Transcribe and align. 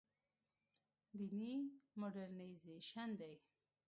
دیني 1.17 1.53
مډرنیزېشن 1.99 3.09
دی. 3.19 3.35